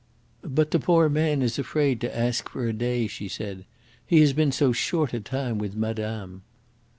"But 0.43 0.71
the 0.71 0.79
poor 0.79 1.09
man 1.09 1.43
is 1.43 1.59
afraid 1.59 2.01
to 2.01 2.17
ask 2.17 2.49
for 2.49 2.67
a 2.67 2.73
day," 2.73 3.05
she 3.05 3.27
said. 3.27 3.65
"He 4.03 4.19
has 4.21 4.33
been 4.33 4.51
so 4.51 4.71
short 4.71 5.13
a 5.13 5.19
time 5.19 5.59
with 5.59 5.75
madame." 5.75 6.41